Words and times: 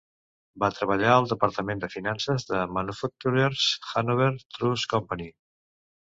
Va 0.61 0.67
treballar 0.75 1.09
al 1.15 1.25
departament 1.33 1.83
de 1.83 1.89
finances 1.95 2.47
de 2.51 2.61
Manufacturer's 2.77 3.67
Hanover 3.91 4.31
Trust 4.57 4.89
Company. 4.95 5.29